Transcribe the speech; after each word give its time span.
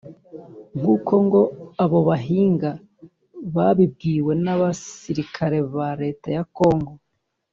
nk'uko 0.77 1.13
ngo 1.25 1.41
abo 1.83 1.99
bahinga 2.09 2.69
babibwiwe 3.55 4.31
n'abasirikare 4.43 5.57
ba 5.73 5.89
leta 6.01 6.27
ya 6.37 6.43
Congo 6.57 6.93